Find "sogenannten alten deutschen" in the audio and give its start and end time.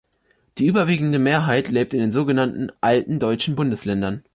2.11-3.55